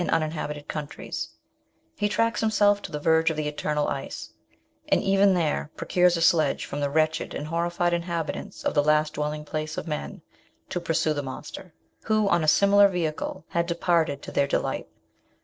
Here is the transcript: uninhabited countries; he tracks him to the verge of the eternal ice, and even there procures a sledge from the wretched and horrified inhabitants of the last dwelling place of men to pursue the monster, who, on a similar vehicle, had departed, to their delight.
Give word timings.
uninhabited 0.09 0.67
countries; 0.67 1.29
he 1.95 2.09
tracks 2.09 2.41
him 2.41 2.49
to 2.49 2.91
the 2.91 2.99
verge 2.99 3.29
of 3.29 3.37
the 3.37 3.47
eternal 3.47 3.87
ice, 3.87 4.31
and 4.89 5.03
even 5.03 5.35
there 5.35 5.69
procures 5.75 6.17
a 6.17 6.21
sledge 6.23 6.65
from 6.65 6.79
the 6.79 6.89
wretched 6.89 7.35
and 7.35 7.45
horrified 7.45 7.93
inhabitants 7.93 8.63
of 8.63 8.73
the 8.73 8.81
last 8.83 9.13
dwelling 9.13 9.45
place 9.45 9.77
of 9.77 9.87
men 9.87 10.23
to 10.69 10.79
pursue 10.79 11.13
the 11.13 11.21
monster, 11.21 11.71
who, 12.05 12.27
on 12.29 12.43
a 12.43 12.47
similar 12.47 12.87
vehicle, 12.87 13.45
had 13.49 13.67
departed, 13.67 14.23
to 14.23 14.31
their 14.31 14.47
delight. 14.47 14.87